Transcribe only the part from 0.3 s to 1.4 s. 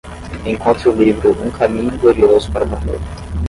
Encontre o livro